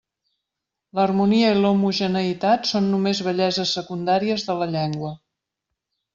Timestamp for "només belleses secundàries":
2.95-4.49